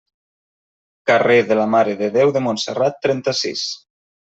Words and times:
Carrer 1.11 1.35
de 1.51 1.59
la 1.61 1.67
Mare 1.75 1.95
de 2.01 2.11
Déu 2.17 2.33
de 2.39 2.43
Montserrat, 2.47 2.99
trenta-sis. 3.07 3.71